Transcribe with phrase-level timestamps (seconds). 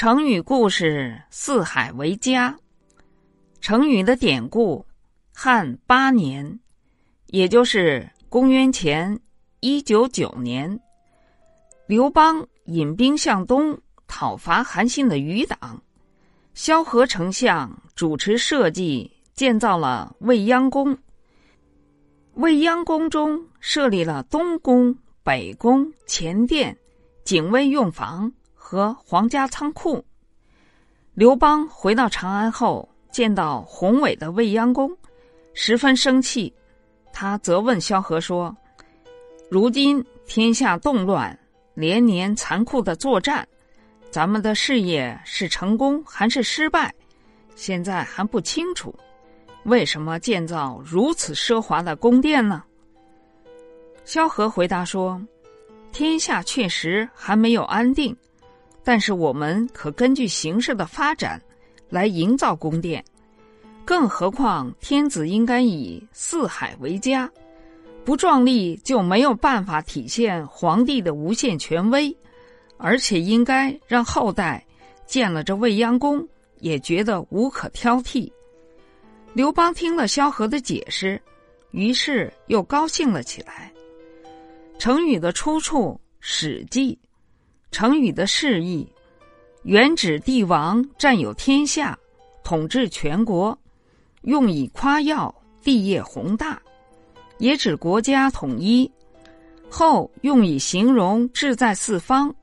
[0.00, 2.58] 成语故事“四海为家”。
[3.60, 4.86] 成语的典故：
[5.30, 6.58] 汉八年，
[7.26, 9.20] 也就是公元前
[9.60, 10.80] 一九九年，
[11.86, 15.82] 刘邦引兵向东讨伐韩信的余党，
[16.54, 20.96] 萧何丞相主持设计建造了未央宫。
[22.36, 26.74] 未央宫中设立了东宫、北宫、前殿、
[27.22, 28.32] 警卫用房。
[28.70, 30.04] 和皇家仓库。
[31.14, 34.96] 刘邦回到长安后，见到宏伟的未央宫，
[35.54, 36.54] 十分生气。
[37.12, 38.56] 他责问萧何说
[39.50, 41.36] ：“如今天下动乱，
[41.74, 43.44] 连年残酷的作战，
[44.08, 46.94] 咱们的事业是成功还是失败，
[47.56, 48.94] 现在还不清楚。
[49.64, 52.62] 为什么建造如此奢华的宫殿呢？”
[54.06, 55.20] 萧何回答说
[55.90, 58.16] ：“天下确实还没有安定。”
[58.82, 61.40] 但是我们可根据形势的发展，
[61.88, 63.04] 来营造宫殿。
[63.84, 67.30] 更何况天子应该以四海为家，
[68.04, 72.16] 不壮丽就没有办法体现皇帝的无限权威，
[72.76, 74.64] 而且应该让后代
[75.06, 76.26] 见了这未央宫
[76.58, 78.30] 也觉得无可挑剔。
[79.32, 81.20] 刘邦听了萧何的解释，
[81.72, 83.72] 于是又高兴了起来。
[84.78, 86.98] 成语的出处《史记》。
[87.70, 88.86] 成语的释义，
[89.62, 91.98] 原指帝王占有天下，
[92.42, 93.56] 统治全国，
[94.22, 96.56] 用以夸耀帝业宏大；
[97.38, 98.90] 也指国家统一，
[99.68, 102.34] 后用以形容志在四方，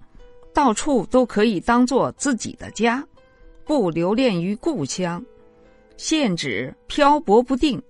[0.54, 3.06] 到处都可以当做自己的家，
[3.66, 5.22] 不留恋于故乡；
[5.98, 7.82] 现指漂泊不定，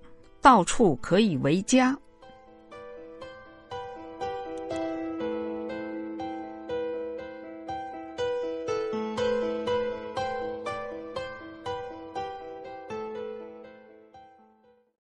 [0.42, 1.98] 到处可以为家。